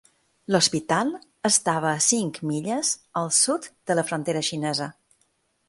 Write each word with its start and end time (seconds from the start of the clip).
L'hospital 0.53 1.11
estava 1.49 1.91
a 1.91 2.01
cinc 2.07 2.41
milles 2.53 2.91
al 3.23 3.31
sud 3.43 3.71
de 3.91 3.99
la 4.01 4.07
frontera 4.11 4.45
xinesa. 4.51 4.93